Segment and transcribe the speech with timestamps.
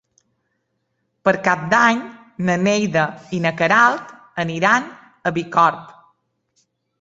[1.27, 1.99] Per Cap d'Any
[2.47, 3.03] na Neida
[3.37, 4.09] i na Queralt
[4.45, 4.89] aniran
[5.31, 5.95] a Bicorb.